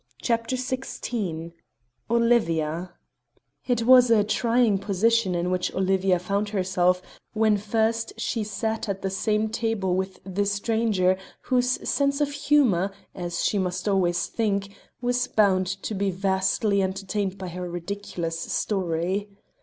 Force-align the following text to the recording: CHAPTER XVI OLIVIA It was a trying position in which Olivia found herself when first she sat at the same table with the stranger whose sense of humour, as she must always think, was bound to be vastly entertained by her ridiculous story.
CHAPTER 0.19 0.55
XVI 0.55 1.51
OLIVIA 2.09 2.95
It 3.67 3.83
was 3.83 4.09
a 4.09 4.23
trying 4.23 4.79
position 4.79 5.35
in 5.35 5.51
which 5.51 5.71
Olivia 5.75 6.17
found 6.17 6.49
herself 6.49 7.03
when 7.33 7.55
first 7.55 8.13
she 8.17 8.43
sat 8.43 8.89
at 8.89 9.03
the 9.03 9.11
same 9.11 9.47
table 9.47 9.95
with 9.95 10.19
the 10.23 10.47
stranger 10.47 11.17
whose 11.43 11.87
sense 11.87 12.19
of 12.19 12.31
humour, 12.31 12.91
as 13.13 13.45
she 13.45 13.59
must 13.59 13.87
always 13.87 14.25
think, 14.25 14.73
was 15.01 15.27
bound 15.27 15.67
to 15.67 15.93
be 15.93 16.09
vastly 16.09 16.81
entertained 16.81 17.37
by 17.37 17.49
her 17.49 17.69
ridiculous 17.69 18.39
story. 18.39 19.29